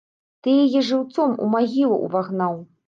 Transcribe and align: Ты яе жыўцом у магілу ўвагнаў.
Ты 0.45 0.53
яе 0.65 0.81
жыўцом 0.89 1.39
у 1.45 1.51
магілу 1.57 2.03
ўвагнаў. 2.07 2.61